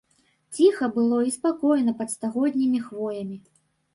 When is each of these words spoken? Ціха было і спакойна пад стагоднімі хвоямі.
Ціха 0.59 0.87
было 0.95 1.19
і 1.31 1.33
спакойна 1.35 1.93
пад 2.01 2.09
стагоднімі 2.15 2.79
хвоямі. 2.89 3.37